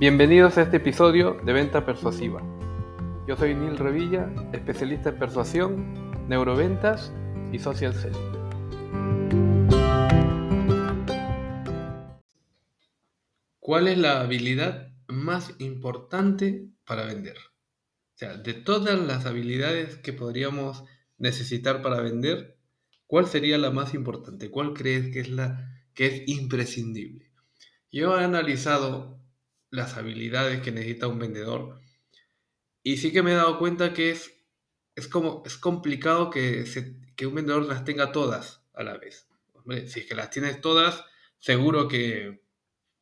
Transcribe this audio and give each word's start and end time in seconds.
Bienvenidos 0.00 0.56
a 0.56 0.62
este 0.62 0.76
episodio 0.76 1.40
de 1.44 1.52
Venta 1.52 1.84
Persuasiva. 1.84 2.40
Yo 3.26 3.36
soy 3.36 3.56
Neil 3.56 3.76
Revilla, 3.76 4.32
especialista 4.52 5.08
en 5.08 5.18
persuasión, 5.18 6.28
neuroventas 6.28 7.12
y 7.50 7.58
social 7.58 7.92
selling. 7.94 8.32
¿Cuál 13.58 13.88
es 13.88 13.98
la 13.98 14.20
habilidad 14.20 14.92
más 15.08 15.56
importante 15.58 16.68
para 16.84 17.04
vender? 17.04 17.36
O 17.36 18.18
sea, 18.18 18.36
de 18.36 18.54
todas 18.54 19.00
las 19.00 19.26
habilidades 19.26 19.96
que 19.96 20.12
podríamos 20.12 20.84
necesitar 21.16 21.82
para 21.82 22.00
vender, 22.00 22.56
¿cuál 23.08 23.26
sería 23.26 23.58
la 23.58 23.72
más 23.72 23.94
importante? 23.94 24.48
¿Cuál 24.48 24.74
crees 24.74 25.12
que 25.12 25.18
es 25.18 25.28
la 25.28 25.74
que 25.92 26.06
es 26.06 26.28
imprescindible? 26.28 27.32
Yo 27.90 28.16
he 28.16 28.22
analizado 28.22 29.18
las 29.70 29.96
habilidades 29.96 30.60
que 30.60 30.72
necesita 30.72 31.08
un 31.08 31.18
vendedor. 31.18 31.80
Y 32.82 32.96
sí 32.98 33.12
que 33.12 33.22
me 33.22 33.32
he 33.32 33.36
dado 33.36 33.58
cuenta 33.58 33.92
que 33.92 34.10
es, 34.10 34.32
es 34.94 35.08
como 35.08 35.42
es 35.44 35.56
complicado 35.56 36.30
que, 36.30 36.64
que 37.16 37.26
un 37.26 37.34
vendedor 37.34 37.66
las 37.66 37.84
tenga 37.84 38.12
todas 38.12 38.62
a 38.74 38.82
la 38.82 38.96
vez. 38.96 39.28
si 39.86 40.00
es 40.00 40.06
que 40.06 40.14
las 40.14 40.30
tienes 40.30 40.60
todas, 40.60 41.04
seguro 41.38 41.88
que 41.88 42.42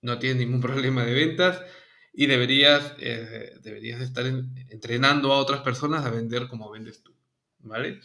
no 0.03 0.19
tienes 0.19 0.39
ningún 0.39 0.61
problema 0.69 1.05
de 1.05 1.15
ventas 1.15 1.63
y 2.13 2.27
deberías, 2.27 2.95
eh, 2.99 3.53
deberías 3.61 4.01
estar 4.01 4.25
entrenando 4.27 5.33
a 5.33 5.39
otras 5.39 5.61
personas 5.61 6.05
a 6.05 6.11
vender 6.11 6.49
como 6.49 6.71
vendes 6.71 7.03
tú. 7.03 7.15
¿Vale? 7.59 8.01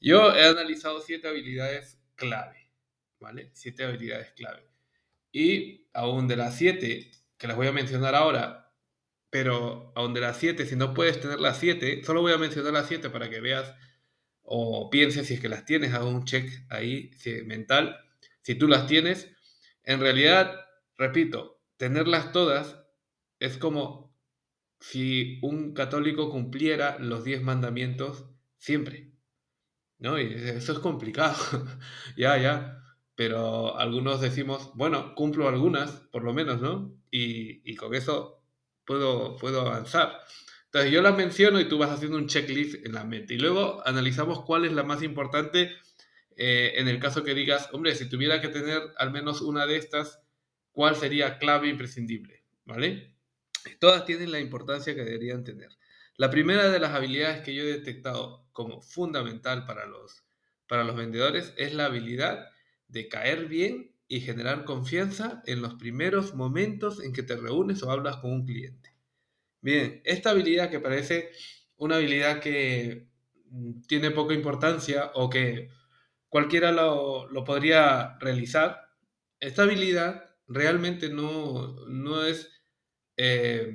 Yo 0.00 0.34
he 0.34 0.46
analizado 0.46 1.00
siete 1.00 1.28
habilidades 1.28 1.98
clave. 2.14 2.70
¿Vale? 3.20 3.50
Siete 3.54 3.84
habilidades 3.84 4.32
clave. 4.32 4.68
Y 5.32 5.88
aún 5.92 6.28
de 6.28 6.36
las 6.36 6.56
siete, 6.56 7.10
que 7.38 7.46
las 7.46 7.56
voy 7.56 7.68
a 7.68 7.72
mencionar 7.72 8.14
ahora, 8.14 8.74
pero 9.30 9.92
aún 9.94 10.14
de 10.14 10.20
las 10.20 10.36
7, 10.38 10.66
si 10.66 10.76
no 10.76 10.94
puedes 10.94 11.20
tener 11.20 11.40
las 11.40 11.58
7, 11.58 12.02
solo 12.04 12.20
voy 12.22 12.32
a 12.32 12.38
mencionar 12.38 12.72
las 12.72 12.88
7 12.88 13.10
para 13.10 13.30
que 13.30 13.40
veas 13.40 13.74
o 14.42 14.90
pienses 14.90 15.26
si 15.26 15.34
es 15.34 15.40
que 15.40 15.48
las 15.48 15.64
tienes, 15.64 15.92
hago 15.92 16.08
un 16.08 16.24
check 16.24 16.50
ahí 16.70 17.10
mental. 17.46 17.98
Si 18.42 18.54
tú 18.54 18.66
las 18.66 18.86
tienes, 18.86 19.30
en 19.84 20.00
realidad, 20.00 20.54
repito, 20.96 21.60
tenerlas 21.76 22.32
todas 22.32 22.82
es 23.40 23.58
como 23.58 24.16
si 24.80 25.38
un 25.42 25.74
católico 25.74 26.30
cumpliera 26.30 26.98
los 26.98 27.24
10 27.24 27.42
mandamientos 27.42 28.26
siempre. 28.56 29.12
¿No? 29.98 30.16
Eso 30.16 30.72
es 30.72 30.78
complicado. 30.78 31.36
ya, 32.16 32.38
ya. 32.38 32.82
Pero 33.18 33.76
algunos 33.76 34.20
decimos, 34.20 34.70
bueno, 34.74 35.16
cumplo 35.16 35.48
algunas, 35.48 35.90
por 35.90 36.22
lo 36.22 36.32
menos, 36.32 36.60
¿no? 36.60 36.96
y, 37.10 37.74
con 37.74 37.92
eso 37.96 38.44
puedo, 38.84 39.36
puedo 39.38 39.62
avanzar. 39.62 40.20
Entonces 40.66 40.92
yo 40.92 41.02
las 41.02 41.16
menciono 41.16 41.58
y 41.58 41.64
tú 41.64 41.78
vas 41.78 41.90
haciendo 41.90 42.16
un 42.16 42.28
checklist 42.28 42.86
en 42.86 42.92
la 42.92 43.02
mente. 43.02 43.34
Y 43.34 43.38
luego 43.38 43.82
analizamos 43.84 44.44
cuál 44.44 44.66
es 44.66 44.72
la 44.72 44.84
más 44.84 45.02
importante 45.02 45.72
eh, 46.36 46.74
en 46.76 46.86
el 46.86 47.00
caso 47.00 47.24
que 47.24 47.34
digas, 47.34 47.70
hombre, 47.72 47.96
si 47.96 48.08
tuviera 48.08 48.40
que 48.40 48.50
tener 48.50 48.80
al 48.96 49.10
menos 49.10 49.40
una 49.40 49.66
de 49.66 49.78
estas, 49.78 50.20
¿cuál 50.70 50.94
sería 50.94 51.38
clave 51.38 51.66
imprescindible? 51.66 52.44
¿Vale? 52.66 53.16
Todas 53.80 54.04
tienen 54.04 54.30
la 54.30 54.38
importancia 54.38 54.94
que 54.94 55.02
deberían 55.02 55.42
tener. 55.42 55.70
La 56.16 56.30
primera 56.30 56.70
de 56.70 56.78
las 56.78 56.94
habilidades 56.94 57.40
que 57.40 57.52
yo 57.52 57.64
he 57.64 57.66
detectado 57.66 58.46
como 58.52 58.80
fundamental 58.80 59.66
para 59.66 59.86
los, 59.86 60.22
para 60.68 60.84
los 60.84 60.94
vendedores 60.94 61.52
es 61.56 61.74
la 61.74 61.86
habilidad 61.86 62.48
de 62.88 63.08
caer 63.08 63.46
bien 63.46 63.94
y 64.08 64.20
generar 64.20 64.64
confianza 64.64 65.42
en 65.46 65.60
los 65.62 65.74
primeros 65.74 66.34
momentos 66.34 67.02
en 67.02 67.12
que 67.12 67.22
te 67.22 67.36
reúnes 67.36 67.82
o 67.82 67.90
hablas 67.90 68.16
con 68.16 68.32
un 68.32 68.46
cliente. 68.46 68.94
Bien, 69.60 70.00
esta 70.04 70.30
habilidad 70.30 70.70
que 70.70 70.80
parece 70.80 71.30
una 71.76 71.96
habilidad 71.96 72.40
que 72.40 73.08
mm, 73.50 73.82
tiene 73.82 74.10
poca 74.10 74.34
importancia 74.34 75.10
o 75.14 75.28
que 75.28 75.68
cualquiera 76.28 76.72
lo, 76.72 77.28
podría 77.44 78.16
realizar, 78.18 78.80
esta 79.40 79.62
habilidad 79.62 80.24
realmente 80.46 81.08
no, 81.08 81.86
no, 81.86 82.24
es, 82.24 82.50
eh, 83.16 83.74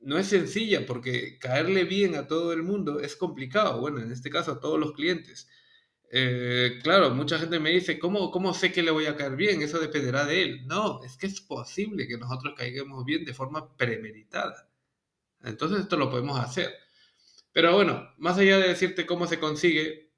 no 0.00 0.18
es 0.18 0.26
sencilla 0.26 0.86
porque 0.86 1.38
caerle 1.38 1.84
bien 1.84 2.14
a 2.16 2.26
todo 2.26 2.52
el 2.52 2.62
mundo 2.62 3.00
es 3.00 3.16
complicado, 3.16 3.80
bueno, 3.80 4.00
en 4.00 4.12
este 4.12 4.30
caso 4.30 4.52
a 4.52 4.60
todos 4.60 4.78
los 4.78 4.92
clientes. 4.92 5.48
Eh, 6.16 6.78
claro, 6.80 7.10
mucha 7.10 7.40
gente 7.40 7.58
me 7.58 7.70
dice, 7.70 7.98
¿cómo, 7.98 8.30
¿cómo 8.30 8.54
sé 8.54 8.70
que 8.70 8.84
le 8.84 8.92
voy 8.92 9.06
a 9.06 9.16
caer 9.16 9.34
bien? 9.34 9.60
Eso 9.62 9.80
dependerá 9.80 10.24
de 10.24 10.42
él. 10.42 10.66
No, 10.68 11.02
es 11.02 11.16
que 11.16 11.26
es 11.26 11.40
posible 11.40 12.06
que 12.06 12.16
nosotros 12.16 12.54
caigamos 12.56 13.04
bien 13.04 13.24
de 13.24 13.34
forma 13.34 13.76
premeditada. 13.76 14.70
Entonces 15.42 15.80
esto 15.80 15.96
lo 15.96 16.10
podemos 16.10 16.38
hacer. 16.38 16.72
Pero 17.52 17.74
bueno, 17.74 18.14
más 18.18 18.38
allá 18.38 18.58
de 18.58 18.68
decirte 18.68 19.06
cómo 19.06 19.26
se 19.26 19.40
consigue, 19.40 20.12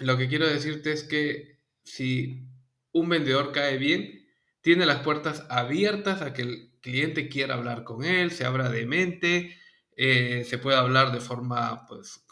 lo 0.00 0.18
que 0.18 0.28
quiero 0.28 0.46
decirte 0.46 0.92
es 0.92 1.02
que 1.02 1.60
si 1.82 2.46
un 2.92 3.08
vendedor 3.08 3.52
cae 3.52 3.78
bien, 3.78 4.28
tiene 4.60 4.84
las 4.84 5.00
puertas 5.00 5.46
abiertas 5.48 6.20
a 6.20 6.34
que 6.34 6.42
el 6.42 6.72
cliente 6.82 7.30
quiera 7.30 7.54
hablar 7.54 7.84
con 7.84 8.04
él, 8.04 8.32
se 8.32 8.44
abra 8.44 8.68
de 8.68 8.84
mente, 8.84 9.56
eh, 9.96 10.44
se 10.46 10.58
pueda 10.58 10.80
hablar 10.80 11.10
de 11.10 11.20
forma 11.20 11.86
pues, 11.86 12.22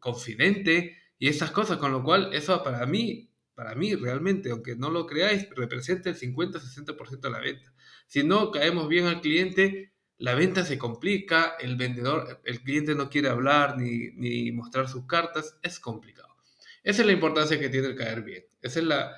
confidente 0.00 0.99
y 1.20 1.28
esas 1.28 1.50
cosas, 1.50 1.76
con 1.76 1.92
lo 1.92 2.02
cual 2.02 2.30
eso 2.32 2.64
para 2.64 2.86
mí, 2.86 3.30
para 3.54 3.74
mí 3.74 3.94
realmente, 3.94 4.50
aunque 4.50 4.74
no 4.74 4.88
lo 4.88 5.06
creáis, 5.06 5.46
representa 5.54 6.08
el 6.08 6.16
50-60% 6.16 7.20
de 7.20 7.30
la 7.30 7.40
venta. 7.40 7.74
Si 8.06 8.24
no 8.24 8.50
caemos 8.50 8.88
bien 8.88 9.04
al 9.04 9.20
cliente, 9.20 9.92
la 10.16 10.34
venta 10.34 10.64
se 10.64 10.78
complica, 10.78 11.56
el 11.60 11.76
vendedor, 11.76 12.40
el 12.44 12.62
cliente 12.62 12.94
no 12.94 13.10
quiere 13.10 13.28
hablar 13.28 13.76
ni, 13.76 14.12
ni 14.12 14.50
mostrar 14.50 14.88
sus 14.88 15.06
cartas, 15.06 15.58
es 15.62 15.78
complicado. 15.78 16.34
Esa 16.82 17.02
es 17.02 17.06
la 17.06 17.12
importancia 17.12 17.60
que 17.60 17.68
tiene 17.68 17.88
el 17.88 17.96
caer 17.96 18.22
bien. 18.22 18.44
Esa 18.62 18.78
es 18.78 18.86
la, 18.86 19.14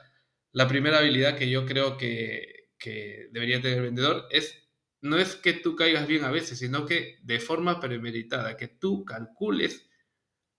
la 0.50 0.66
primera 0.66 0.98
habilidad 0.98 1.38
que 1.38 1.48
yo 1.48 1.64
creo 1.66 1.96
que, 1.96 2.70
que 2.78 3.28
debería 3.30 3.62
tener 3.62 3.78
el 3.78 3.84
vendedor. 3.84 4.26
Es, 4.30 4.58
no 5.00 5.18
es 5.18 5.36
que 5.36 5.52
tú 5.52 5.76
caigas 5.76 6.08
bien 6.08 6.24
a 6.24 6.32
veces, 6.32 6.58
sino 6.58 6.84
que 6.84 7.18
de 7.22 7.38
forma 7.38 7.78
premeditada, 7.78 8.56
que 8.56 8.66
tú 8.66 9.04
calcules 9.04 9.88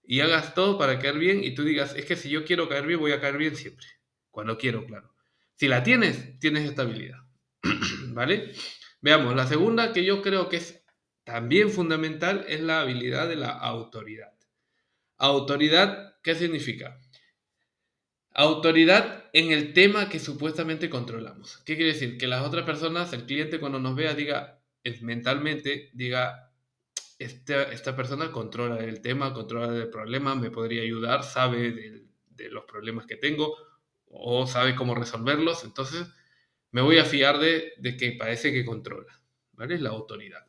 y 0.05 0.19
hagas 0.19 0.53
todo 0.53 0.77
para 0.77 0.99
caer 0.99 1.17
bien 1.17 1.43
y 1.43 1.53
tú 1.55 1.63
digas, 1.63 1.95
es 1.95 2.05
que 2.05 2.15
si 2.15 2.29
yo 2.29 2.45
quiero 2.45 2.67
caer 2.67 2.85
bien, 2.85 2.99
voy 2.99 3.11
a 3.11 3.21
caer 3.21 3.37
bien 3.37 3.55
siempre. 3.55 3.87
Cuando 4.31 4.57
quiero, 4.57 4.85
claro. 4.85 5.13
Si 5.55 5.67
la 5.67 5.83
tienes, 5.83 6.39
tienes 6.39 6.67
estabilidad. 6.67 7.19
¿Vale? 8.09 8.53
Veamos, 9.01 9.35
la 9.35 9.47
segunda 9.47 9.93
que 9.93 10.03
yo 10.03 10.21
creo 10.21 10.49
que 10.49 10.57
es 10.57 10.83
también 11.23 11.69
fundamental 11.69 12.45
es 12.47 12.61
la 12.61 12.81
habilidad 12.81 13.29
de 13.29 13.35
la 13.35 13.51
autoridad. 13.51 14.33
Autoridad, 15.17 16.15
¿qué 16.21 16.35
significa? 16.35 16.99
Autoridad 18.33 19.29
en 19.31 19.51
el 19.51 19.73
tema 19.73 20.09
que 20.09 20.19
supuestamente 20.19 20.89
controlamos. 20.89 21.59
¿Qué 21.65 21.75
quiere 21.75 21.93
decir? 21.93 22.17
Que 22.17 22.27
las 22.27 22.45
otras 22.45 22.65
personas, 22.65 23.13
el 23.13 23.25
cliente 23.25 23.59
cuando 23.59 23.79
nos 23.79 23.95
vea, 23.95 24.15
diga, 24.15 24.61
mentalmente, 25.01 25.91
diga, 25.93 26.52
esta, 27.19 27.95
persona 27.95 28.31
controla 28.31 28.79
el 28.79 29.01
tema, 29.01 29.33
controla 29.33 29.75
el 29.75 29.89
problema, 29.89 30.35
me 30.35 30.51
podría 30.51 30.81
ayudar, 30.81 31.23
sabe 31.23 31.71
de, 31.71 32.49
los 32.49 32.65
problemas 32.65 33.05
que 33.05 33.15
tengo 33.15 33.55
o 34.07 34.45
sabe 34.47 34.75
cómo 34.75 34.95
resolverlos, 34.95 35.63
entonces 35.63 36.07
me 36.71 36.81
voy 36.81 36.97
a 36.97 37.05
fiar 37.05 37.39
de, 37.39 37.73
de 37.77 37.95
que 37.95 38.11
parece 38.13 38.51
que 38.51 38.65
controla, 38.65 39.21
¿vale? 39.53 39.75
Es 39.75 39.81
la 39.81 39.91
autoridad. 39.91 40.45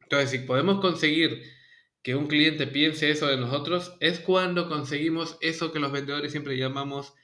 Entonces, 0.00 0.30
si 0.30 0.38
podemos 0.46 0.80
conseguir 0.80 1.42
que 2.02 2.14
un 2.14 2.26
cliente 2.26 2.66
piense 2.66 3.10
eso 3.10 3.26
de 3.26 3.38
nosotros, 3.38 3.96
es 4.00 4.20
cuando 4.20 4.68
conseguimos 4.68 5.38
eso 5.40 5.72
que 5.72 5.80
los 5.80 5.90
vendedores 5.90 6.30
siempre 6.30 6.56
llamamos 6.58 7.14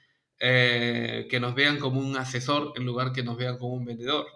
eh, 0.43 1.27
que 1.29 1.39
nos 1.39 1.55
vean 1.55 1.79
como 1.79 2.01
un 2.01 2.17
asesor 2.17 2.73
en 2.75 2.87
lugar 2.87 3.13
que 3.13 3.23
nos 3.23 3.37
vean 3.37 3.59
como 3.59 3.75
un 3.75 3.85
vendedor. 3.85 4.27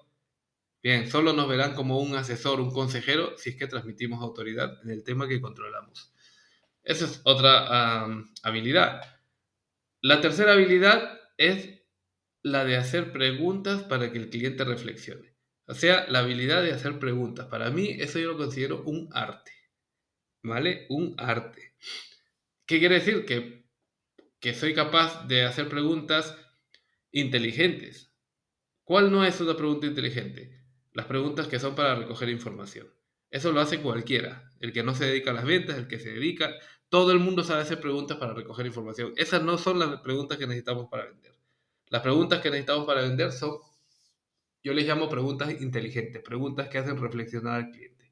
Bien, 0.84 1.10
solo 1.10 1.32
nos 1.32 1.48
verán 1.48 1.72
como 1.74 1.98
un 1.98 2.14
asesor, 2.14 2.60
un 2.60 2.70
consejero, 2.70 3.38
si 3.38 3.48
es 3.48 3.56
que 3.56 3.66
transmitimos 3.66 4.22
autoridad 4.22 4.82
en 4.82 4.90
el 4.90 5.02
tema 5.02 5.26
que 5.26 5.40
controlamos. 5.40 6.12
Esa 6.82 7.06
es 7.06 7.22
otra 7.24 8.04
habilidad. 8.42 9.00
La 10.02 10.20
tercera 10.20 10.52
habilidad 10.52 11.18
es 11.38 11.80
la 12.42 12.66
de 12.66 12.76
hacer 12.76 13.12
preguntas 13.12 13.82
para 13.84 14.12
que 14.12 14.18
el 14.18 14.28
cliente 14.28 14.62
reflexione. 14.62 15.34
O 15.66 15.72
sea, 15.72 16.06
la 16.10 16.18
habilidad 16.18 16.62
de 16.62 16.72
hacer 16.72 16.98
preguntas. 16.98 17.46
Para 17.46 17.70
mí 17.70 17.96
eso 17.98 18.18
yo 18.18 18.32
lo 18.32 18.36
considero 18.36 18.82
un 18.82 19.08
arte. 19.14 19.52
¿Vale? 20.42 20.84
Un 20.90 21.14
arte. 21.16 21.76
¿Qué 22.66 22.78
quiere 22.78 22.96
decir? 22.96 23.24
Que, 23.24 23.64
que 24.38 24.52
soy 24.52 24.74
capaz 24.74 25.26
de 25.28 25.44
hacer 25.44 25.66
preguntas 25.70 26.36
inteligentes. 27.10 28.12
¿Cuál 28.82 29.10
no 29.10 29.24
es 29.24 29.40
una 29.40 29.56
pregunta 29.56 29.86
inteligente? 29.86 30.63
Las 30.94 31.06
preguntas 31.06 31.48
que 31.48 31.58
son 31.58 31.74
para 31.74 31.96
recoger 31.96 32.30
información. 32.30 32.86
Eso 33.30 33.52
lo 33.52 33.60
hace 33.60 33.82
cualquiera, 33.82 34.52
el 34.60 34.72
que 34.72 34.84
no 34.84 34.94
se 34.94 35.06
dedica 35.06 35.32
a 35.32 35.34
las 35.34 35.44
ventas, 35.44 35.76
el 35.76 35.88
que 35.88 35.98
se 35.98 36.12
dedica, 36.12 36.54
todo 36.88 37.10
el 37.10 37.18
mundo 37.18 37.42
sabe 37.42 37.62
hacer 37.62 37.80
preguntas 37.80 38.16
para 38.16 38.32
recoger 38.32 38.64
información. 38.64 39.12
Esas 39.16 39.42
no 39.42 39.58
son 39.58 39.80
las 39.80 40.00
preguntas 40.00 40.38
que 40.38 40.46
necesitamos 40.46 40.88
para 40.88 41.06
vender. 41.06 41.34
Las 41.88 42.02
preguntas 42.02 42.40
que 42.40 42.50
necesitamos 42.50 42.86
para 42.86 43.02
vender 43.02 43.32
son 43.32 43.58
Yo 44.62 44.72
les 44.72 44.86
llamo 44.86 45.08
preguntas 45.08 45.60
inteligentes, 45.60 46.22
preguntas 46.22 46.68
que 46.68 46.78
hacen 46.78 46.96
reflexionar 46.96 47.56
al 47.56 47.70
cliente, 47.70 48.10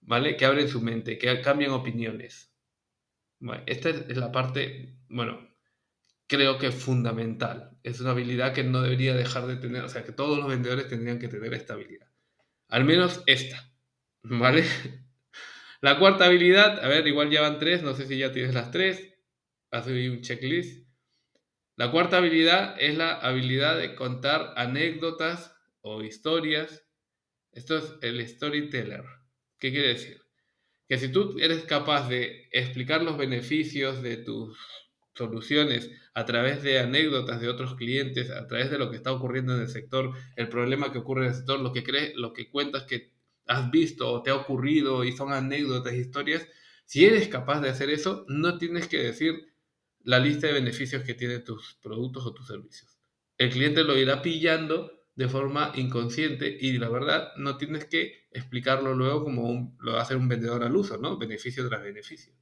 ¿vale? 0.00 0.36
Que 0.36 0.46
abren 0.46 0.68
su 0.68 0.80
mente, 0.80 1.18
que 1.18 1.40
cambian 1.42 1.72
opiniones. 1.72 2.50
esta 3.66 3.90
es 3.90 4.16
la 4.16 4.32
parte, 4.32 4.96
bueno, 5.08 5.51
creo 6.32 6.56
que 6.56 6.68
es 6.68 6.74
fundamental. 6.74 7.76
Es 7.82 8.00
una 8.00 8.12
habilidad 8.12 8.54
que 8.54 8.64
no 8.64 8.80
debería 8.80 9.14
dejar 9.14 9.46
de 9.46 9.56
tener, 9.56 9.84
o 9.84 9.88
sea, 9.90 10.02
que 10.02 10.12
todos 10.12 10.38
los 10.38 10.48
vendedores 10.48 10.88
tendrían 10.88 11.18
que 11.18 11.28
tener 11.28 11.52
esta 11.52 11.74
habilidad. 11.74 12.08
Al 12.68 12.84
menos 12.86 13.22
esta, 13.26 13.70
¿vale? 14.22 14.64
La 15.82 15.98
cuarta 15.98 16.24
habilidad, 16.24 16.82
a 16.82 16.88
ver, 16.88 17.06
igual 17.06 17.28
ya 17.30 17.42
van 17.42 17.58
tres, 17.58 17.82
no 17.82 17.94
sé 17.94 18.06
si 18.06 18.16
ya 18.16 18.32
tienes 18.32 18.54
las 18.54 18.70
tres, 18.70 19.14
haz 19.70 19.86
un 19.88 20.22
checklist. 20.22 20.88
La 21.76 21.90
cuarta 21.90 22.18
habilidad 22.18 22.76
es 22.78 22.96
la 22.96 23.12
habilidad 23.14 23.76
de 23.76 23.94
contar 23.94 24.54
anécdotas 24.56 25.54
o 25.82 26.02
historias. 26.02 26.86
Esto 27.50 27.76
es 27.76 27.94
el 28.00 28.26
storyteller. 28.26 29.04
¿Qué 29.58 29.70
quiere 29.70 29.88
decir? 29.88 30.22
Que 30.88 30.98
si 30.98 31.10
tú 31.10 31.36
eres 31.40 31.64
capaz 31.64 32.08
de 32.08 32.48
explicar 32.52 33.02
los 33.02 33.18
beneficios 33.18 34.02
de 34.02 34.18
tus 34.18 34.56
soluciones 35.14 35.90
a 36.14 36.24
través 36.24 36.62
de 36.62 36.78
anécdotas 36.78 37.40
de 37.40 37.48
otros 37.48 37.74
clientes, 37.74 38.30
a 38.30 38.46
través 38.46 38.70
de 38.70 38.78
lo 38.78 38.90
que 38.90 38.96
está 38.96 39.12
ocurriendo 39.12 39.54
en 39.54 39.62
el 39.62 39.68
sector, 39.68 40.12
el 40.36 40.48
problema 40.48 40.92
que 40.92 40.98
ocurre 40.98 41.22
en 41.22 41.28
el 41.30 41.36
sector, 41.36 41.60
lo 41.60 41.72
que 41.72 41.84
crees, 41.84 42.14
lo 42.16 42.32
que 42.32 42.50
cuentas 42.50 42.84
que 42.84 43.12
has 43.46 43.70
visto 43.70 44.10
o 44.10 44.22
te 44.22 44.30
ha 44.30 44.36
ocurrido 44.36 45.04
y 45.04 45.12
son 45.12 45.32
anécdotas, 45.32 45.94
historias, 45.94 46.46
si 46.86 47.04
eres 47.04 47.28
capaz 47.28 47.60
de 47.60 47.70
hacer 47.70 47.90
eso, 47.90 48.24
no 48.28 48.58
tienes 48.58 48.88
que 48.88 48.98
decir 48.98 49.48
la 50.04 50.18
lista 50.18 50.46
de 50.46 50.54
beneficios 50.54 51.04
que 51.04 51.14
tienen 51.14 51.44
tus 51.44 51.78
productos 51.82 52.26
o 52.26 52.34
tus 52.34 52.46
servicios. 52.46 52.98
El 53.38 53.50
cliente 53.50 53.84
lo 53.84 53.96
irá 53.96 54.22
pillando 54.22 55.02
de 55.14 55.28
forma 55.28 55.72
inconsciente 55.74 56.56
y 56.60 56.78
la 56.78 56.88
verdad 56.88 57.32
no 57.36 57.56
tienes 57.56 57.84
que 57.84 58.26
explicarlo 58.30 58.94
luego 58.94 59.24
como 59.24 59.76
lo 59.80 59.92
va 59.92 60.00
a 60.00 60.02
hacer 60.02 60.16
un 60.16 60.28
vendedor 60.28 60.64
al 60.64 60.74
uso, 60.74 60.96
¿no? 60.96 61.18
Beneficio 61.18 61.68
tras 61.68 61.82
beneficio. 61.82 62.32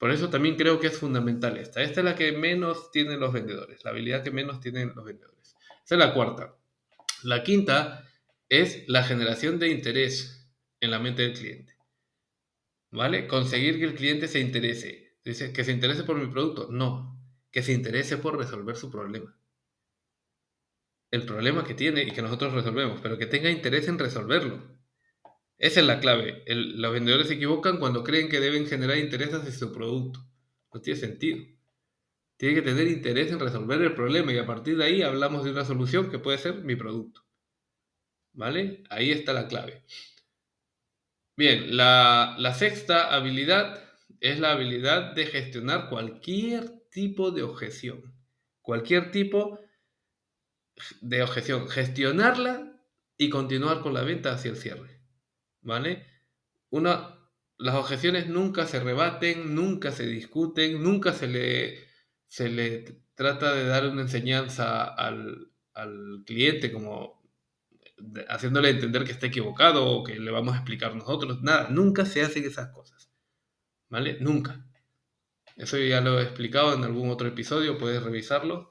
Por 0.00 0.12
eso 0.12 0.30
también 0.30 0.56
creo 0.56 0.80
que 0.80 0.86
es 0.86 0.96
fundamental 0.96 1.58
esta. 1.58 1.82
Esta 1.82 2.00
es 2.00 2.04
la 2.06 2.14
que 2.16 2.32
menos 2.32 2.90
tienen 2.90 3.20
los 3.20 3.34
vendedores, 3.34 3.84
la 3.84 3.90
habilidad 3.90 4.24
que 4.24 4.30
menos 4.30 4.58
tienen 4.58 4.94
los 4.96 5.04
vendedores. 5.04 5.54
Esa 5.84 5.94
es 5.94 5.98
la 5.98 6.14
cuarta. 6.14 6.56
La 7.22 7.42
quinta 7.42 8.08
es 8.48 8.88
la 8.88 9.04
generación 9.04 9.58
de 9.58 9.68
interés 9.68 10.50
en 10.80 10.90
la 10.90 11.00
mente 11.00 11.20
del 11.20 11.34
cliente. 11.34 11.76
¿Vale? 12.90 13.26
Conseguir 13.26 13.78
que 13.78 13.84
el 13.84 13.94
cliente 13.94 14.26
se 14.26 14.40
interese. 14.40 15.18
Dice, 15.22 15.52
que 15.52 15.64
se 15.64 15.72
interese 15.72 16.04
por 16.04 16.16
mi 16.16 16.32
producto. 16.32 16.68
No, 16.70 17.22
que 17.50 17.62
se 17.62 17.72
interese 17.72 18.16
por 18.16 18.38
resolver 18.38 18.76
su 18.76 18.90
problema. 18.90 19.38
El 21.10 21.26
problema 21.26 21.62
que 21.62 21.74
tiene 21.74 22.04
y 22.04 22.10
que 22.12 22.22
nosotros 22.22 22.54
resolvemos, 22.54 23.02
pero 23.02 23.18
que 23.18 23.26
tenga 23.26 23.50
interés 23.50 23.86
en 23.86 23.98
resolverlo. 23.98 24.79
Esa 25.60 25.80
es 25.80 25.86
la 25.86 26.00
clave. 26.00 26.42
los 26.46 26.92
vendedores 26.92 27.28
se 27.28 27.34
equivocan 27.34 27.78
cuando 27.78 28.02
creen 28.02 28.30
que 28.30 28.40
deben 28.40 28.66
generar 28.66 28.96
interés 28.96 29.34
hacia 29.34 29.52
su 29.52 29.70
producto. 29.72 30.26
No 30.72 30.80
tiene 30.80 30.98
sentido. 30.98 31.44
Tiene 32.38 32.54
que 32.54 32.62
tener 32.62 32.88
interés 32.88 33.30
en 33.30 33.38
resolver 33.38 33.82
el 33.82 33.94
problema 33.94 34.32
y 34.32 34.38
a 34.38 34.46
partir 34.46 34.78
de 34.78 34.84
ahí 34.84 35.02
hablamos 35.02 35.44
de 35.44 35.50
una 35.50 35.66
solución 35.66 36.10
que 36.10 36.18
puede 36.18 36.38
ser 36.38 36.64
mi 36.64 36.76
producto. 36.76 37.26
¿Vale? 38.32 38.84
Ahí 38.88 39.10
está 39.10 39.34
la 39.34 39.48
clave. 39.48 39.84
Bien, 41.36 41.76
la, 41.76 42.54
sexta 42.56 43.14
habilidad 43.14 43.84
es 44.20 44.40
la 44.40 44.52
habilidad 44.52 45.12
de 45.12 45.26
gestionar 45.26 45.90
cualquier 45.90 46.70
tipo 46.90 47.32
de 47.32 47.42
objeción. 47.42 48.14
Cualquier 48.62 49.10
tipo 49.10 49.60
de 51.02 51.22
objeción. 51.22 51.68
Gestionarla 51.68 52.80
y 53.18 53.28
continuar 53.28 53.82
con 53.82 53.92
la 53.92 54.02
venta 54.02 54.32
hacia 54.32 54.52
el 54.52 54.56
cierre. 54.56 54.99
¿Vale? 55.62 56.06
Una, 56.70 57.18
las 57.58 57.74
objeciones 57.74 58.28
nunca 58.28 58.66
se 58.66 58.80
rebaten, 58.80 59.54
nunca 59.54 59.92
se 59.92 60.06
discuten, 60.06 60.82
nunca 60.82 61.12
se 61.12 61.26
le, 61.28 61.88
se 62.26 62.48
le 62.48 63.02
trata 63.14 63.54
de 63.54 63.64
dar 63.66 63.86
una 63.88 64.02
enseñanza 64.02 64.84
al, 64.84 65.52
al 65.74 66.22
cliente 66.26 66.72
como 66.72 67.20
haciéndole 68.28 68.70
entender 68.70 69.04
que 69.04 69.12
está 69.12 69.26
equivocado 69.26 69.86
o 69.86 70.04
que 70.04 70.18
le 70.18 70.30
vamos 70.30 70.54
a 70.54 70.58
explicar 70.58 70.94
nosotros. 70.94 71.42
Nada, 71.42 71.68
nunca 71.70 72.06
se 72.06 72.22
hacen 72.22 72.44
esas 72.44 72.70
cosas. 72.70 73.10
¿Vale? 73.88 74.18
Nunca. 74.20 74.64
Eso 75.56 75.76
ya 75.78 76.00
lo 76.00 76.18
he 76.18 76.22
explicado 76.22 76.74
en 76.74 76.84
algún 76.84 77.10
otro 77.10 77.28
episodio, 77.28 77.78
puedes 77.78 78.02
revisarlo. 78.02 78.70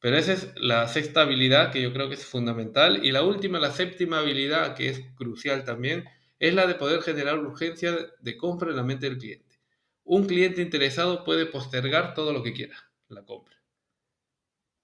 Pero 0.00 0.16
esa 0.16 0.32
es 0.32 0.52
la 0.56 0.86
sexta 0.86 1.22
habilidad 1.22 1.72
que 1.72 1.82
yo 1.82 1.92
creo 1.92 2.08
que 2.08 2.14
es 2.14 2.24
fundamental. 2.24 3.04
Y 3.04 3.12
la 3.12 3.22
última, 3.22 3.58
la 3.58 3.70
séptima 3.70 4.18
habilidad 4.18 4.76
que 4.76 4.90
es 4.90 5.00
crucial 5.16 5.64
también, 5.64 6.04
es 6.38 6.54
la 6.54 6.66
de 6.66 6.74
poder 6.74 7.02
generar 7.02 7.38
urgencia 7.38 7.96
de 8.20 8.36
compra 8.36 8.70
en 8.70 8.76
la 8.76 8.82
mente 8.84 9.08
del 9.08 9.18
cliente. 9.18 9.60
Un 10.04 10.26
cliente 10.26 10.62
interesado 10.62 11.24
puede 11.24 11.46
postergar 11.46 12.14
todo 12.14 12.32
lo 12.32 12.42
que 12.42 12.52
quiera, 12.52 12.76
la 13.08 13.24
compra. 13.24 13.56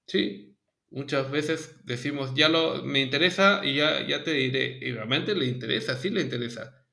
Sí, 0.07 0.55
Muchas 0.95 1.29
veces 1.29 1.81
decimos, 1.85 2.35
ya 2.37 2.49
lo, 2.49 2.85
me 2.85 3.01
interesa 3.01 3.65
y 3.65 3.75
ya, 3.75 4.07
ya 4.07 4.23
te 4.23 4.31
diré, 4.31 4.79
y 4.81 4.93
realmente 4.93 5.35
le 5.35 5.47
interesa, 5.47 5.97
sí 5.97 6.09
le 6.09 6.21
interesa, 6.21 6.87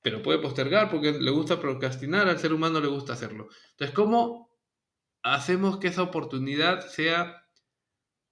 pero 0.00 0.22
puede 0.22 0.38
postergar 0.38 0.88
porque 0.88 1.10
le 1.12 1.30
gusta 1.32 1.60
procrastinar, 1.60 2.28
al 2.28 2.38
ser 2.38 2.52
humano 2.52 2.80
le 2.80 2.86
gusta 2.86 3.14
hacerlo. 3.14 3.48
Entonces, 3.72 3.96
¿cómo 3.96 4.56
hacemos 5.24 5.78
que 5.78 5.88
esa 5.88 6.02
oportunidad 6.02 6.86
sea 6.86 7.48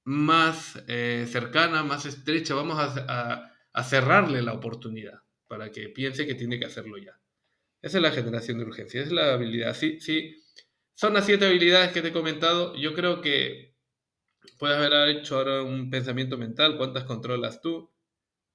más 0.04 0.80
eh, 0.86 1.26
cercana, 1.28 1.82
más 1.82 2.06
estrecha? 2.06 2.54
Vamos 2.54 2.78
a, 2.78 3.52
a 3.72 3.82
cerrarle 3.82 4.42
la 4.42 4.52
oportunidad 4.52 5.24
para 5.48 5.70
que 5.72 5.88
piense 5.88 6.26
que 6.26 6.34
tiene 6.34 6.58
que 6.58 6.66
hacerlo 6.66 6.98
ya. 6.98 7.20
Esa 7.82 7.98
es 7.98 8.02
la 8.02 8.12
generación 8.12 8.58
de 8.58 8.64
urgencia, 8.64 9.02
es 9.02 9.12
la 9.12 9.32
habilidad. 9.34 9.74
Sí, 9.74 10.00
sí, 10.00 10.44
son 10.94 11.14
las 11.14 11.26
siete 11.26 11.46
habilidades 11.46 11.92
que 11.92 12.02
te 12.02 12.08
he 12.08 12.12
comentado. 12.12 12.74
Yo 12.76 12.94
creo 12.94 13.20
que 13.20 13.68
Puedes 14.58 14.76
haber 14.76 15.16
hecho 15.16 15.36
ahora 15.36 15.62
un 15.62 15.90
pensamiento 15.90 16.38
mental, 16.38 16.76
¿cuántas 16.76 17.04
controlas 17.04 17.60
tú? 17.60 17.92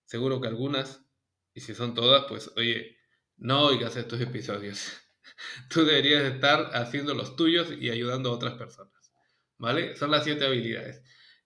Seguro 0.06 0.42
que 0.42 0.48
algunas. 0.48 1.06
Y 1.54 1.62
si 1.62 1.76
son 1.76 1.94
todas, 1.94 2.26
pues 2.28 2.52
oye, 2.58 2.98
no 3.38 3.64
oigas 3.64 3.96
estos 3.96 4.20
episodios. 4.20 4.92
Tú 5.70 5.86
deberías 5.86 6.24
estar 6.24 6.72
haciendo 6.74 7.14
los 7.14 7.36
tuyos 7.36 7.72
y 7.80 7.90
ayudando 7.90 8.30
a 8.30 8.34
otras 8.34 8.56
personas. 8.56 9.14
¿Vale? 9.58 9.96
Son 9.96 10.12
las 10.12 10.24
siete 10.24 10.46
habilidades. 10.46 11.04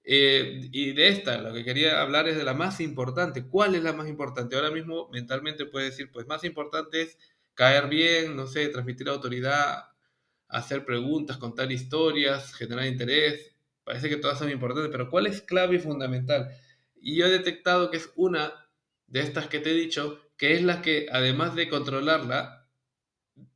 Eh, 0.10 0.70
y 0.72 0.94
de 0.94 1.10
esta, 1.10 1.38
lo 1.42 1.54
que 1.54 1.66
quería 1.66 2.02
hablar 2.02 2.30
es 2.30 2.38
de 2.38 2.44
la 2.46 2.54
más 2.54 2.80
importante. 2.80 3.46
¿Cuál 3.46 3.76
es 3.76 3.84
la 3.84 3.94
más 3.94 4.08
importante? 4.08 4.56
Ahora 4.56 4.72
mismo 4.72 5.10
mentalmente 5.10 5.66
puedes 5.66 5.92
decir, 5.92 6.12
pues 6.12 6.26
más 6.28 6.44
importante 6.46 7.02
es 7.02 7.18
caer 7.54 7.90
bien, 7.90 8.36
no 8.36 8.48
sé, 8.48 8.70
transmitir 8.70 9.10
autoridad, 9.10 9.84
hacer 10.48 10.86
preguntas, 10.86 11.38
contar 11.38 11.72
historias, 11.72 12.54
generar 12.56 12.86
interés, 12.86 13.58
Parece 13.88 14.10
que 14.10 14.18
todas 14.18 14.38
son 14.38 14.50
importantes, 14.50 14.92
pero 14.92 15.10
¿cuál 15.10 15.28
es 15.28 15.42
clave 15.42 15.78
y 15.78 15.80
fundamental? 15.80 16.50
Y 17.00 17.16
yo 17.16 17.26
he 17.26 17.30
detectado 17.30 17.90
que 17.90 17.96
es 17.96 18.12
una 18.18 18.70
de 19.08 19.22
estas 19.22 19.48
que 19.48 19.60
te 19.60 19.72
he 19.72 19.74
dicho, 19.74 20.20
que 20.36 20.56
es 20.56 20.62
la 20.62 20.82
que 20.82 21.08
además 21.10 21.56
de 21.56 21.70
controlarla, 21.70 22.68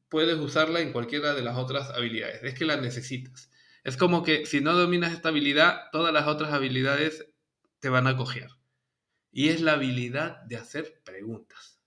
puedes 0.08 0.38
usarla 0.40 0.80
en 0.80 0.94
cualquiera 0.94 1.34
de 1.34 1.42
las 1.42 1.58
otras 1.58 1.90
habilidades. 1.90 2.42
Es 2.44 2.54
que 2.54 2.64
la 2.64 2.78
necesitas. 2.78 3.52
Es 3.84 3.98
como 3.98 4.24
que 4.24 4.46
si 4.46 4.62
no 4.62 4.74
dominas 4.74 5.14
esta 5.14 5.30
habilidad, 5.30 5.90
todas 5.92 6.14
las 6.14 6.28
otras 6.28 6.54
habilidades 6.54 7.26
te 7.80 7.90
van 7.90 8.08
a 8.08 8.16
coger. 8.16 8.50
Y 9.32 9.50
es 9.50 9.62
la 9.62 9.74
habilidad 9.74 10.42
de 10.44 10.58
hacer 10.58 11.02
preguntas. 11.04 11.80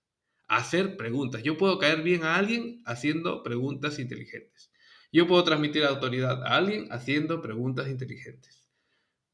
Hacer 0.47 0.97
preguntas. 0.97 1.43
Yo 1.43 1.57
puedo 1.57 1.79
caer 1.79 2.03
bien 2.03 2.23
a 2.23 2.35
alguien 2.35 2.81
haciendo 2.85 3.43
preguntas 3.43 3.97
inteligentes. 3.99 4.71
Yo 5.11 5.27
puedo 5.27 5.43
transmitir 5.43 5.85
autoridad 5.85 6.43
a 6.43 6.57
alguien 6.57 6.87
haciendo 6.91 7.41
preguntas 7.41 7.87
inteligentes. 7.87 8.67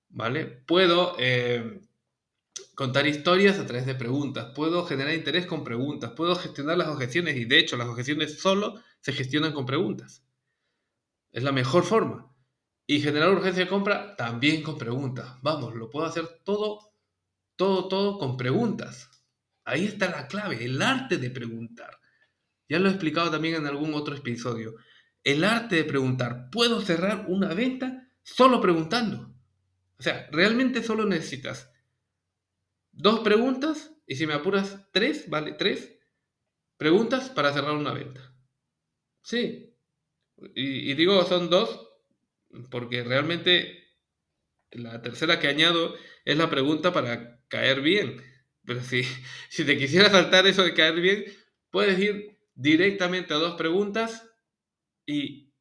¿Vale? 0.09 0.45
Puedo 0.45 1.15
eh, 1.17 1.81
contar 2.75 3.07
historias 3.07 3.57
a 3.57 3.65
través 3.65 3.85
de 3.85 3.95
preguntas. 3.95 4.51
Puedo 4.53 4.85
generar 4.85 5.15
interés 5.15 5.47
con 5.47 5.63
preguntas. 5.63 6.11
Puedo 6.11 6.35
gestionar 6.35 6.77
las 6.77 6.89
objeciones 6.89 7.37
y 7.37 7.45
de 7.45 7.57
hecho 7.57 7.77
las 7.77 7.87
objeciones 7.87 8.39
solo 8.39 8.79
se 8.99 9.13
gestionan 9.13 9.53
con 9.53 9.65
preguntas. 9.65 10.23
Es 11.31 11.43
la 11.43 11.51
mejor 11.51 11.83
forma. 11.83 12.30
Y 12.91 12.99
generar 12.99 13.29
urgencia 13.29 13.63
de 13.63 13.69
compra 13.69 14.17
también 14.17 14.61
con 14.61 14.77
preguntas. 14.77 15.37
Vamos, 15.41 15.73
lo 15.75 15.89
puedo 15.89 16.05
hacer 16.05 16.27
todo, 16.43 16.91
todo, 17.55 17.87
todo 17.87 18.19
con 18.19 18.35
preguntas. 18.35 19.09
Ahí 19.63 19.85
está 19.85 20.09
la 20.09 20.27
clave, 20.27 20.65
el 20.65 20.81
arte 20.81 21.15
de 21.15 21.29
preguntar. 21.29 22.01
Ya 22.67 22.79
lo 22.79 22.89
he 22.89 22.91
explicado 22.91 23.31
también 23.31 23.55
en 23.55 23.65
algún 23.65 23.93
otro 23.93 24.13
episodio 24.13 24.75
el 25.23 25.45
arte 25.45 25.77
de 25.77 25.83
preguntar. 25.85 26.49
Puedo 26.51 26.81
cerrar 26.81 27.27
una 27.29 27.53
venta 27.53 28.09
solo 28.23 28.59
preguntando. 28.59 29.33
O 29.97 30.03
sea, 30.03 30.27
realmente 30.29 30.83
solo 30.83 31.05
necesitas 31.05 31.71
dos 32.91 33.21
preguntas 33.21 33.93
y 34.05 34.17
si 34.17 34.27
me 34.27 34.33
apuras 34.33 34.89
tres, 34.91 35.29
¿vale? 35.29 35.53
Tres 35.53 35.97
preguntas 36.75 37.29
para 37.29 37.53
cerrar 37.53 37.71
una 37.71 37.93
venta. 37.93 38.35
Sí. 39.21 39.77
Y, 40.55 40.93
digo 40.95 41.23
son 41.23 41.49
dos 41.49 41.87
porque 42.69 43.03
realmente 43.03 43.81
la 44.71 45.01
tercera 45.01 45.39
que 45.39 45.47
añado 45.47 45.95
es 46.25 46.37
la 46.37 46.49
pregunta 46.49 46.93
para 46.93 47.43
caer 47.47 47.81
bien. 47.81 48.21
Pero 48.65 48.81
si, 48.81 49.03
si 49.49 49.65
te 49.65 49.77
quisiera 49.77 50.09
saltar 50.09 50.47
eso 50.47 50.63
de 50.63 50.73
caer 50.73 50.99
bien, 50.99 51.25
puedes 51.69 51.99
ir 51.99 52.39
directamente 52.53 53.33
a 53.33 53.37
dos 53.37 53.55
preguntas 53.55 54.29
y, 55.05 55.53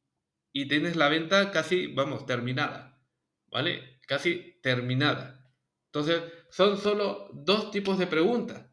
y 0.53 0.67
tienes 0.67 0.95
la 0.95 1.09
venta 1.09 1.51
casi, 1.51 1.87
vamos, 1.87 2.25
terminada. 2.25 3.01
¿Vale? 3.47 3.99
Casi 4.07 4.59
terminada. 4.61 5.45
Entonces, 5.87 6.23
son 6.49 6.77
solo 6.77 7.29
dos 7.33 7.71
tipos 7.71 7.97
de 7.99 8.07
preguntas. 8.07 8.69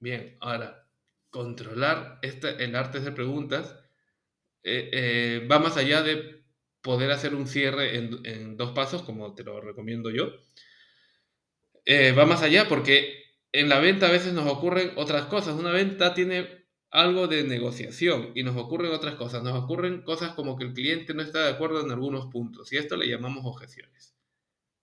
Bien, 0.00 0.36
ahora, 0.40 0.90
controlar 1.30 2.18
este, 2.22 2.62
el 2.62 2.76
arte 2.76 3.00
de 3.00 3.12
preguntas 3.12 3.74
eh, 4.64 4.90
eh, 4.92 5.48
va 5.50 5.58
más 5.58 5.76
allá 5.76 6.02
de 6.02 6.41
poder 6.82 7.10
hacer 7.10 7.34
un 7.34 7.46
cierre 7.46 7.96
en, 7.96 8.56
dos 8.56 8.72
pasos, 8.72 9.02
como 9.02 9.34
te 9.34 9.44
lo 9.44 9.60
recomiendo 9.60 10.10
yo. 10.10 10.32
Eh, 11.84 12.12
va 12.12 12.26
más 12.26 12.42
allá 12.42 12.68
porque 12.68 13.22
en 13.52 13.68
la 13.68 13.78
venta 13.80 14.08
a 14.08 14.12
veces 14.12 14.32
nos 14.32 14.46
ocurren 14.46 14.92
otras 14.96 15.26
cosas. 15.26 15.54
Una 15.54 15.70
venta 15.70 16.14
tiene 16.14 16.66
algo 16.90 17.26
de 17.26 17.44
negociación 17.44 18.32
y 18.34 18.42
nos 18.42 18.56
ocurren 18.56 18.92
otras 18.92 19.14
cosas. 19.14 19.42
Nos 19.42 19.62
ocurren 19.62 20.02
cosas 20.02 20.34
como 20.34 20.56
que 20.56 20.64
el 20.64 20.74
cliente 20.74 21.14
no 21.14 21.22
está 21.22 21.44
de 21.44 21.50
acuerdo 21.50 21.80
en 21.80 21.90
algunos 21.90 22.26
puntos 22.26 22.72
y 22.72 22.76
esto 22.76 22.96
le 22.96 23.08
llamamos 23.08 23.44
objeciones. 23.46 24.14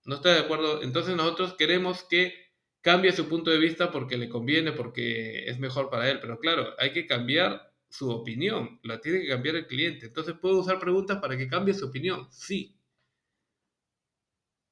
No 0.04 0.16
está 0.16 0.32
de 0.32 0.40
acuerdo, 0.40 0.82
entonces 0.82 1.14
nosotros 1.14 1.54
queremos 1.54 2.04
que 2.04 2.34
cambie 2.80 3.12
su 3.12 3.28
punto 3.28 3.50
de 3.50 3.58
vista 3.58 3.92
porque 3.92 4.16
le 4.16 4.28
conviene, 4.28 4.72
porque 4.72 5.44
es 5.46 5.58
mejor 5.58 5.90
para 5.90 6.10
él, 6.10 6.18
pero 6.20 6.38
claro, 6.38 6.74
hay 6.78 6.92
que 6.92 7.06
cambiar 7.06 7.69
su 7.90 8.08
opinión, 8.08 8.80
la 8.84 9.00
tiene 9.00 9.20
que 9.20 9.28
cambiar 9.28 9.56
el 9.56 9.66
cliente. 9.66 10.06
Entonces, 10.06 10.34
¿puedo 10.40 10.60
usar 10.60 10.78
preguntas 10.78 11.18
para 11.18 11.36
que 11.36 11.48
cambie 11.48 11.74
su 11.74 11.86
opinión? 11.86 12.28
Sí. 12.30 12.76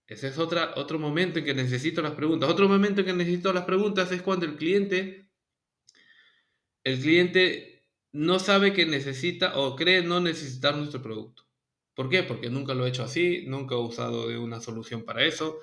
Ese 0.07 0.29
es 0.29 0.39
otro 0.39 0.99
momento 0.99 1.39
en 1.39 1.45
que 1.45 1.53
necesito 1.53 2.01
las 2.01 2.13
preguntas. 2.13 2.49
Otro 2.49 2.69
momento 2.69 3.01
en 3.01 3.07
que 3.09 3.13
necesito 3.13 3.53
las 3.53 3.65
preguntas 3.65 4.11
es 4.13 4.23
cuando 4.23 4.47
el 4.47 4.57
cliente, 4.57 5.29
el 6.85 6.99
cliente 7.01 7.85
no 8.13 8.39
sabe 8.39 8.73
que 8.73 8.87
necesita 8.87 9.59
o 9.59 9.77
cree 9.77 10.03
no 10.03 10.21
necesitar 10.21 10.77
nuestro 10.77 11.03
producto. 11.03 11.43
¿Por 11.95 12.09
qué? 12.09 12.23
Porque 12.23 12.49
nunca 12.49 12.73
lo 12.73 12.87
he 12.87 12.89
hecho 12.89 13.03
así, 13.03 13.45
nunca 13.49 13.75
he 13.75 13.79
usado 13.79 14.29
de 14.29 14.39
una 14.39 14.61
solución 14.61 15.05
para 15.05 15.25
eso. 15.25 15.59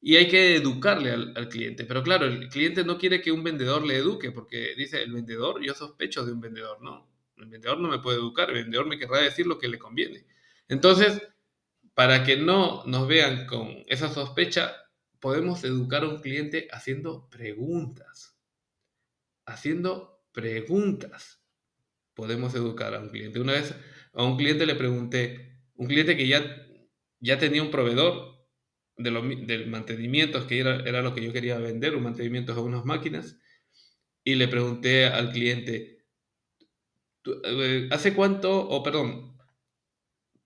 Y 0.00 0.16
hay 0.16 0.28
que 0.28 0.56
educarle 0.56 1.10
al, 1.10 1.32
al, 1.36 1.48
cliente. 1.48 1.84
Pero 1.84 2.02
claro, 2.02 2.26
el 2.26 2.48
cliente 2.48 2.84
no 2.84 2.96
quiere 2.98 3.20
que 3.20 3.32
un 3.32 3.44
vendedor 3.44 3.86
le 3.86 3.96
eduque, 3.96 4.32
porque 4.32 4.74
dice, 4.76 5.02
el 5.02 5.12
vendedor, 5.12 5.62
yo 5.62 5.74
sospecho 5.74 6.24
de 6.24 6.32
un 6.32 6.40
vendedor, 6.40 6.80
¿no? 6.82 7.10
El 7.36 7.46
vendedor 7.46 7.78
no 7.78 7.88
me 7.88 7.98
puede 7.98 8.18
educar, 8.18 8.48
el 8.50 8.64
vendedor 8.64 8.86
me 8.86 8.98
querrá 8.98 9.18
decir 9.18 9.46
lo 9.46 9.58
que 9.58 9.68
le 9.68 9.78
conviene. 9.78 10.24
Entonces, 10.68 11.20
para 11.94 12.24
que 12.24 12.36
no 12.36 12.84
nos 12.86 13.08
vean 13.08 13.46
con 13.46 13.82
esa 13.86 14.08
sospecha, 14.08 14.74
podemos 15.20 15.64
educar 15.64 16.02
a 16.02 16.08
un 16.08 16.20
cliente 16.20 16.68
haciendo 16.70 17.28
preguntas. 17.28 18.38
Haciendo 19.44 20.22
preguntas. 20.32 21.42
Podemos 22.14 22.54
educar 22.54 22.94
a 22.94 23.00
un 23.00 23.08
cliente. 23.08 23.40
Una 23.40 23.52
vez 23.52 23.74
a 24.12 24.24
un 24.24 24.36
cliente 24.36 24.66
le 24.66 24.74
pregunté, 24.74 25.58
un 25.74 25.86
cliente 25.86 26.16
que 26.16 26.26
ya, 26.26 26.66
ya 27.20 27.38
tenía 27.38 27.62
un 27.62 27.70
proveedor 27.70 28.39
de 29.02 29.10
del 29.46 29.66
mantenimiento, 29.68 30.46
que 30.46 30.60
era, 30.60 31.02
lo 31.02 31.14
que 31.14 31.22
yo 31.22 31.32
quería 31.32 31.58
vender, 31.58 31.96
un 31.96 32.04
mantenimiento 32.04 32.52
a 32.52 32.60
unas 32.60 32.84
máquinas, 32.84 33.38
y 34.24 34.34
le 34.34 34.48
pregunté 34.48 35.06
al 35.06 35.32
cliente, 35.32 36.06
eh, 37.44 37.88
¿hace 37.90 38.14
cuánto, 38.14 38.68
o 38.68 38.82
perdón, 38.82 39.36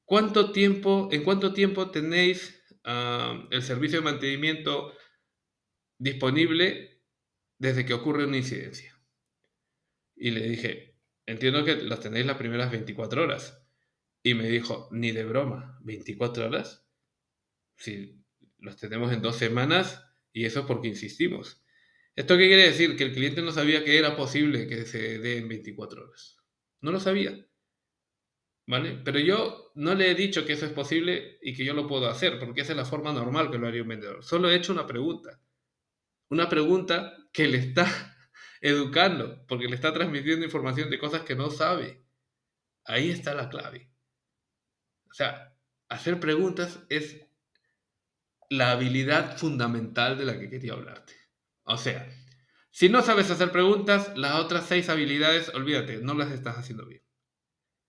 cuánto 0.05 0.53
tiempo, 0.53 1.09
en 1.13 1.25
cuánto 1.25 1.53
tiempo 1.53 1.91
tenéis 1.91 2.63
uh, 2.85 3.49
el 3.51 3.63
servicio 3.63 3.99
de 3.99 4.05
mantenimiento 4.05 4.93
disponible 5.99 7.03
desde 7.59 7.85
que 7.85 7.95
ocurre 7.95 8.27
una 8.27 8.37
incidencia? 8.37 8.95
Y 10.17 10.31
le 10.31 10.49
dije, 10.49 10.97
entiendo 11.27 11.65
que 11.65 11.77
las 11.77 12.01
tenéis 12.01 12.27
las 12.27 12.37
primeras 12.37 12.71
24 12.71 13.23
horas. 13.23 13.61
Y 14.23 14.35
me 14.35 14.49
dijo, 14.49 14.89
ni 14.91 15.13
de 15.13 15.25
broma, 15.25 15.79
24 15.83 16.47
horas. 16.47 16.87
Si 17.77 18.24
los 18.65 18.77
tenemos 18.77 19.13
en 19.13 19.23
dos 19.23 19.37
semanas 19.37 20.05
y 20.33 20.47
eso 20.47 20.61
es 20.61 20.67
porque 20.67 20.89
insistimos. 20.89 21.63
¿Esto 22.17 22.37
qué 22.37 22.47
quiere 22.47 22.65
decir? 22.65 22.97
Que 22.97 23.05
el 23.05 23.13
cliente 23.13 23.43
no 23.43 23.53
sabía 23.53 23.85
que 23.85 23.99
era 23.99 24.17
posible 24.17 24.67
que 24.67 24.85
se 24.87 25.19
dé 25.19 25.39
en 25.39 25.49
24 25.49 26.05
horas. 26.05 26.39
No 26.81 26.91
lo 26.93 27.01
sabía. 27.01 27.47
¿Vale? 28.67 29.01
Pero 29.05 29.19
yo 29.19 29.73
no 29.75 29.95
le 29.95 30.11
he 30.11 30.15
dicho 30.15 30.47
que 30.47 30.55
eso 30.55 30.65
es 30.65 30.73
posible 30.73 31.39
y 31.43 31.55
que 31.55 31.65
yo 31.65 31.75
lo 31.75 31.87
puedo 31.87 32.09
hacer, 32.09 32.39
porque 32.39 32.63
esa 32.63 32.73
es 32.73 32.79
la 32.79 32.87
forma 32.87 33.13
normal 33.13 33.51
que 33.51 33.59
lo 33.59 33.67
haría 33.67 33.83
un 33.83 33.89
vendedor. 33.89 34.25
Solo 34.25 34.51
he 34.51 34.57
hecho 34.57 34.73
una 34.73 34.87
pregunta. 34.87 35.41
Una 36.31 36.49
pregunta 36.49 37.17
que 37.33 37.47
le 37.47 37.59
está 37.59 37.87
educando, 38.63 39.45
porque 39.47 39.69
le 39.69 39.75
está 39.75 39.93
transmitiendo 39.93 40.47
información 40.47 40.89
de 40.89 40.99
cosas 40.99 41.23
que 41.23 41.35
no 41.35 41.51
sabe. 41.51 42.03
Ahí 42.85 43.11
está 43.11 43.35
la 43.35 43.51
clave. 43.51 43.91
O 45.11 45.13
sea, 45.13 45.55
hacer 45.89 46.19
preguntas 46.19 46.81
es 46.89 47.24
la 48.51 48.73
habilidad 48.73 49.37
fundamental 49.37 50.19
de 50.19 50.25
la 50.25 50.39
que 50.39 50.49
quería 50.49 50.75
hablarte. 50.75 51.15
O 51.65 51.77
sea, 51.77 52.09
si 52.71 52.89
no 52.89 53.03
sabes 53.03 53.31
hacer 53.31 53.53
preguntas, 53.53 54.13
las 54.17 54.35
otras 54.35 54.67
seis 54.67 54.89
habilidades, 54.89 55.51
olvídate, 55.55 55.99
no 55.99 56.15
las 56.15 56.33
estás 56.33 56.59
haciendo 56.59 56.87
bien. 56.87 57.03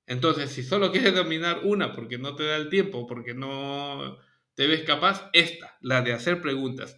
Entonces, 0.07 0.51
si 0.51 0.63
solo 0.63 0.91
quieres 0.91 1.15
dominar 1.15 1.61
una 1.63 1.93
porque 1.93 2.17
no 2.17 2.35
te 2.35 2.43
da 2.43 2.55
el 2.55 2.69
tiempo, 2.69 3.07
porque 3.07 3.33
no 3.33 4.17
te 4.53 4.67
ves 4.67 4.83
capaz, 4.83 5.29
esta, 5.33 5.77
la 5.81 6.01
de 6.01 6.13
hacer 6.13 6.41
preguntas. 6.41 6.97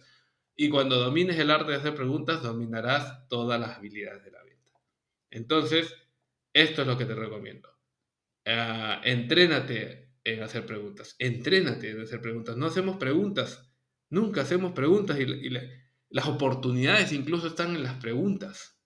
Y 0.54 0.68
cuando 0.68 0.96
domines 0.96 1.38
el 1.38 1.50
arte 1.50 1.72
de 1.72 1.78
hacer 1.78 1.94
preguntas, 1.94 2.42
dominarás 2.42 3.28
todas 3.28 3.60
las 3.60 3.78
habilidades 3.78 4.24
de 4.24 4.32
la 4.32 4.42
venta. 4.42 4.72
Entonces, 5.30 5.94
esto 6.52 6.82
es 6.82 6.88
lo 6.88 6.98
que 6.98 7.04
te 7.06 7.14
recomiendo. 7.14 7.68
Uh, 8.46 9.00
entrénate 9.04 10.07
en 10.34 10.42
hacer 10.42 10.66
preguntas. 10.66 11.16
Entrénate 11.18 11.90
en 11.90 12.00
hacer 12.00 12.20
preguntas. 12.20 12.56
No 12.56 12.66
hacemos 12.66 12.96
preguntas. 12.96 13.70
Nunca 14.10 14.42
hacemos 14.42 14.72
preguntas 14.72 15.18
y, 15.20 15.50
las 16.10 16.26
oportunidades 16.26 17.12
incluso 17.12 17.48
están 17.48 17.76
en 17.76 17.82
las 17.82 18.00
preguntas. 18.00 18.80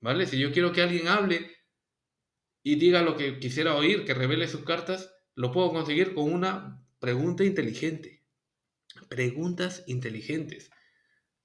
¿Vale? 0.00 0.26
Si 0.26 0.38
yo 0.38 0.52
quiero 0.52 0.72
que 0.72 0.82
alguien 0.82 1.08
hable 1.08 1.50
y 2.62 2.76
diga 2.76 3.02
lo 3.02 3.16
que 3.16 3.38
quisiera 3.38 3.74
oír, 3.74 4.04
que 4.04 4.14
revele 4.14 4.46
sus 4.48 4.64
cartas, 4.64 5.12
lo 5.34 5.52
puedo 5.52 5.72
conseguir 5.72 6.14
con 6.14 6.32
una 6.32 6.86
pregunta 7.00 7.44
inteligente. 7.44 8.24
Preguntas 9.08 9.84
inteligentes. 9.86 10.70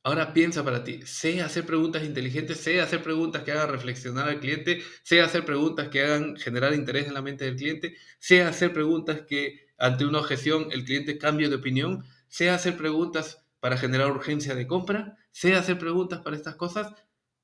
Ahora 0.05 0.33
piensa 0.33 0.63
para 0.63 0.83
ti, 0.83 1.01
sé 1.03 1.41
hacer 1.41 1.65
preguntas 1.65 2.03
inteligentes, 2.03 2.59
sé 2.59 2.79
hacer 2.79 3.01
preguntas 3.01 3.41
que 3.41 3.51
hagan 3.51 3.69
reflexionar 3.69 4.29
al 4.29 4.39
cliente, 4.39 4.83
sé 5.01 5.19
hacer 5.19 5.43
preguntas 5.45 5.88
que 5.88 6.03
hagan 6.03 6.38
generar 6.38 6.75
interés 6.75 7.07
en 7.07 7.15
la 7.15 7.24
mente 7.24 7.45
del 7.45 7.55
cliente, 7.55 7.95
sé 8.19 8.43
hacer 8.43 8.71
preguntas 8.71 9.21
que 9.27 9.65
ante 9.79 10.05
una 10.05 10.19
objeción 10.19 10.67
el 10.69 10.85
cliente 10.85 11.17
cambie 11.17 11.50
de 11.50 11.55
opinión, 11.55 12.05
sé 12.27 12.51
hacer 12.51 12.77
preguntas 12.77 13.47
para 13.59 13.79
generar 13.79 14.12
urgencia 14.12 14.53
de 14.53 14.67
compra, 14.67 15.17
sé 15.31 15.55
hacer 15.55 15.79
preguntas 15.79 16.21
para 16.21 16.35
estas 16.35 16.53
cosas 16.53 16.93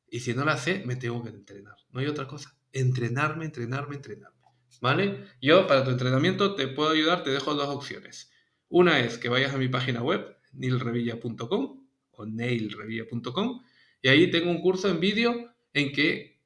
y 0.07 0.19
si 0.19 0.35
no 0.35 0.45
las 0.45 0.63
sé, 0.63 0.83
me 0.85 0.95
tengo 0.95 1.23
que 1.23 1.29
entrenar. 1.29 1.77
No 1.89 1.99
hay 1.99 2.05
otra 2.05 2.27
cosa. 2.27 2.55
Entrenarme, 2.73 3.45
entrenarme, 3.45 3.95
entrenarme. 3.95 4.37
¿Vale? 4.81 5.25
Yo 5.41 5.65
para 5.65 5.83
tu 5.83 5.89
entrenamiento 5.89 6.53
te 6.53 6.67
puedo 6.67 6.91
ayudar, 6.91 7.23
te 7.23 7.31
dejo 7.31 7.55
dos 7.55 7.69
opciones. 7.69 8.31
Una 8.69 8.99
es 8.99 9.17
que 9.17 9.29
vayas 9.29 9.51
a 9.51 9.57
mi 9.57 9.67
página 9.67 10.03
web, 10.03 10.37
nilrevilla.com 10.53 11.80
nailrevilla.com 12.25 13.61
y 14.01 14.07
ahí 14.09 14.31
tengo 14.31 14.49
un 14.49 14.61
curso 14.61 14.89
en 14.89 14.99
vídeo 14.99 15.53
en 15.73 15.91
que 15.91 16.41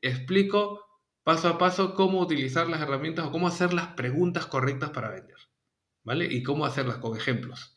explico 0.00 0.84
paso 1.22 1.48
a 1.48 1.58
paso 1.58 1.94
cómo 1.94 2.20
utilizar 2.20 2.68
las 2.68 2.80
herramientas 2.80 3.26
o 3.26 3.30
cómo 3.30 3.48
hacer 3.48 3.72
las 3.72 3.88
preguntas 3.88 4.46
correctas 4.46 4.90
para 4.90 5.10
vender, 5.10 5.36
¿vale? 6.04 6.26
Y 6.26 6.42
cómo 6.42 6.64
hacerlas 6.64 6.98
con 6.98 7.16
ejemplos. 7.16 7.76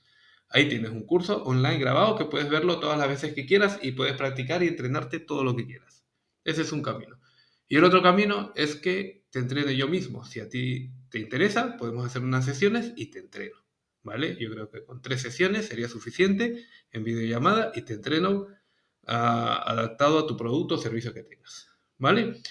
Ahí 0.50 0.67
tienes 0.67 0.91
un 0.91 1.05
curso 1.05 1.43
online 1.43 1.79
grabado 1.79 2.17
que 2.17 2.25
puedes 2.25 2.50
verlo 2.50 2.79
todas 2.79 2.98
las 2.98 3.08
veces 3.08 3.34
que 3.34 3.46
quieras 3.46 3.79
y 3.81 3.93
puedes 3.93 4.15
practicar 4.15 4.63
y 4.63 4.67
entrenarte 4.67 5.20
todo 5.20 5.43
lo 5.43 5.55
que 5.55 5.65
quieras. 5.65 6.05
Ese 6.43 6.63
es 6.63 6.72
un 6.72 6.81
camino. 6.81 7.20
Y 7.67 7.77
el 7.77 7.86
otro 7.86 8.01
camino 8.01 8.51
es 8.55 8.75
que 8.75 9.25
te 9.31 9.39
entrene 9.39 9.77
yo 9.77 9.88
mismo. 9.88 10.25
Si 10.25 10.41
a 10.41 10.50
ti 10.50 10.91
te 11.10 11.20
interesa, 11.20 11.77
podemos 11.77 12.05
hacer 12.05 12.22
unas 12.22 12.43
sesiones 12.43 12.91
y 12.98 13.12
te 13.12 13.20
entreno. 13.20 13.55
¿Vale? 14.03 14.38
Yo 14.39 14.51
creo 14.51 14.70
que 14.70 14.84
con 14.84 15.01
tres 15.01 15.22
sesiones 15.22 15.67
sería 15.67 15.88
suficiente 15.88 16.65
en 16.91 17.03
videollamada 17.03 17.72
y 17.75 17.81
te 17.84 17.93
entreno 17.93 18.48
ah, 19.08 19.63
adaptado 19.65 20.20
a 20.20 20.27
tu 20.27 20.38
producto 20.38 20.75
o 20.75 20.77
servicio 20.77 21.13
que 21.13 21.24
tengas, 21.24 21.70
¿vale? 21.98 22.41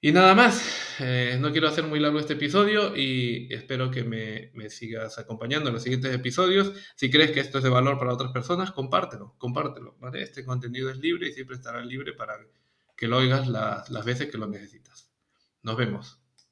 Y 0.00 0.12
nada 0.12 0.34
más, 0.34 1.00
eh, 1.00 1.38
no 1.40 1.50
quiero 1.50 1.66
hacer 1.66 1.84
muy 1.84 1.98
largo 1.98 2.18
este 2.18 2.34
episodio 2.34 2.94
y 2.94 3.48
espero 3.50 3.90
que 3.90 4.04
me, 4.04 4.50
me, 4.52 4.68
sigas 4.68 5.18
acompañando 5.18 5.70
en 5.70 5.74
los 5.74 5.82
siguientes 5.82 6.14
episodios. 6.14 6.74
Si 6.94 7.10
crees 7.10 7.30
que 7.30 7.40
esto 7.40 7.56
es 7.56 7.64
de 7.64 7.70
valor 7.70 7.98
para 7.98 8.12
otras 8.12 8.30
personas, 8.30 8.70
compártelo, 8.70 9.34
compártelo, 9.38 9.96
¿vale? 10.00 10.22
Este 10.22 10.44
contenido 10.44 10.90
es 10.90 10.98
libre 10.98 11.28
y 11.28 11.32
siempre 11.32 11.56
estará 11.56 11.82
libre 11.82 12.12
para 12.12 12.34
que 12.94 13.08
lo 13.08 13.16
oigas 13.16 13.48
las, 13.48 13.88
las 13.88 14.04
veces 14.04 14.30
que 14.30 14.36
lo 14.36 14.46
necesitas. 14.46 15.10
Nos 15.62 15.78
vemos. 15.78 16.23